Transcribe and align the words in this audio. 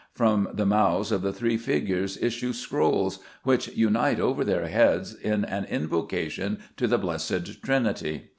From 0.15 0.49
the 0.51 0.65
mouths 0.65 1.11
of 1.11 1.21
the 1.21 1.31
three 1.31 1.57
figures 1.57 2.17
issue 2.17 2.53
scrolls, 2.53 3.19
which 3.43 3.67
unite 3.77 4.19
over 4.19 4.43
their 4.43 4.67
heads 4.67 5.13
in 5.13 5.45
an 5.45 5.65
invocation 5.65 6.57
to 6.77 6.87
the 6.87 6.97
Blessed 6.97 7.61
Trinity. 7.61 8.27